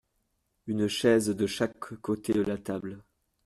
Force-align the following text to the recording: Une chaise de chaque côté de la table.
Une 0.65 0.87
chaise 0.87 1.27
de 1.27 1.45
chaque 1.45 1.77
côté 1.77 2.33
de 2.33 2.41
la 2.41 2.57
table. 2.57 3.03